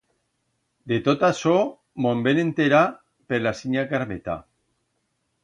[0.91, 1.53] De tot asó
[2.05, 2.81] mo'n vem enterar
[3.33, 4.41] per la sinya Carmeta.